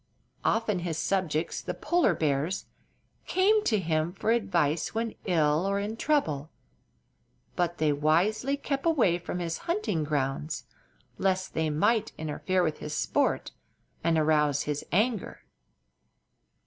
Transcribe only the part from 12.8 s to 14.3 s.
sport and